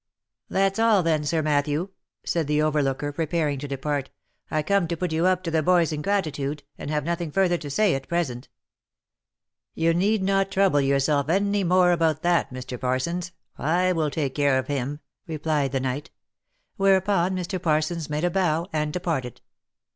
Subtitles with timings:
[0.49, 1.89] That's all, then Sir Matthew,"
[2.23, 4.09] said the overlooker, preparing to depart."
[4.49, 7.69] I cotn'd to put you up to the boys ingratitude, and have nothing further to
[7.69, 8.49] say at present.""
[9.75, 12.81] You need not trouble yourself any more about that, Mr.
[12.81, 13.31] Parsons.
[13.59, 16.09] I will take care of him," replied the knight.
[16.77, 17.61] Whereupon Mr.
[17.61, 19.39] Parsons made a bow, and departed.